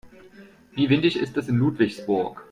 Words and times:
Wie 0.73 0.89
windig 0.89 1.15
ist 1.15 1.37
es 1.37 1.47
in 1.47 1.57
Ludwigsburg? 1.57 2.35